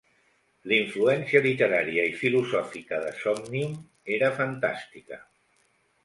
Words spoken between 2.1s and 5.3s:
i filosòfica de "Somnium" era fantàstica.